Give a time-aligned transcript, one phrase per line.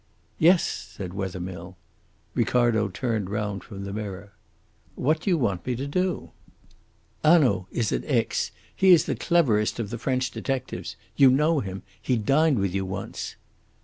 [0.39, 1.77] "Yes," said Wethermill.
[2.33, 4.31] Ricardo turned round from the mirror.
[4.95, 6.31] "What do you want me to do?"
[7.23, 8.51] "Hanaud is at Aix.
[8.75, 10.95] He is the cleverest of the French detectives.
[11.17, 11.83] You know him.
[12.01, 13.35] He dined with you once."